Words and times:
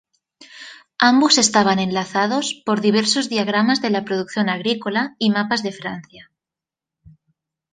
Ambos 1.11 1.37
estaban 1.45 1.77
enlazados 1.87 2.45
por 2.65 2.77
diversos 2.87 3.29
diagramas 3.33 3.81
de 3.83 3.91
la 3.91 4.03
producción 4.07 4.49
agrícola 4.49 5.15
y 5.19 5.29
mapas 5.29 5.61
de 5.61 5.73
Francia. 5.79 6.31